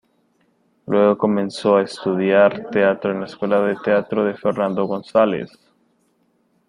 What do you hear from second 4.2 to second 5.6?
de Fernando González.